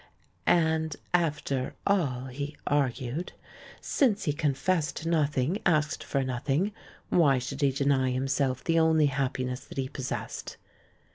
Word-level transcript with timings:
And, 0.47 0.95
after 1.13 1.75
all, 1.85 2.25
he 2.25 2.57
argued, 2.65 3.33
since 3.81 4.23
he 4.23 4.33
confessed 4.33 5.05
nothing, 5.05 5.59
asked 5.63 6.03
for 6.03 6.23
nothing, 6.23 6.71
why 7.09 7.37
should 7.37 7.61
he 7.61 7.71
deny 7.71 8.09
himself 8.09 8.63
the 8.63 8.79
only 8.79 9.05
happiness 9.05 9.59
that 9.65 9.77
he 9.77 9.87
possessed? 9.87 10.57